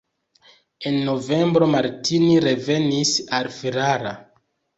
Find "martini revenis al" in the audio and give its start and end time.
1.73-3.53